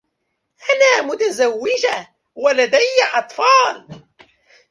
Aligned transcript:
أنا 0.73 1.01
متزوّجة 1.01 2.09
و 2.35 2.49
لديّ 2.49 2.77
أطفال. 3.13 4.01